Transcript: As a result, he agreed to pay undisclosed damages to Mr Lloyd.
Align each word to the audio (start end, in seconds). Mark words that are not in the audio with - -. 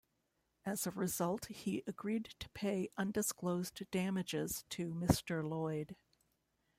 As 0.65 0.87
a 0.87 0.89
result, 0.91 1.45
he 1.45 1.83
agreed 1.85 2.33
to 2.39 2.49
pay 2.55 2.89
undisclosed 2.97 3.83
damages 3.91 4.65
to 4.69 4.95
Mr 4.95 5.47
Lloyd. 5.47 5.95